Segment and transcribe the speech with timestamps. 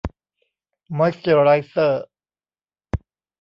[0.97, 2.05] มอยส์เจอร์ไรเซอร์